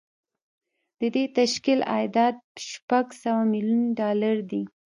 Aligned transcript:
د 0.99 1.01
دې 1.15 1.25
تشکیل 1.37 1.79
عایدات 1.91 2.37
شپږ 2.69 3.05
سوه 3.23 3.41
میلیونه 3.53 3.87
ډالر 3.99 4.35
دي 4.51 4.61